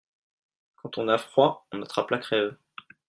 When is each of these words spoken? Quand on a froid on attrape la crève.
Quand 0.77 0.97
on 0.97 1.09
a 1.09 1.19
froid 1.19 1.67
on 1.71 1.83
attrape 1.83 2.09
la 2.09 2.17
crève. 2.17 2.55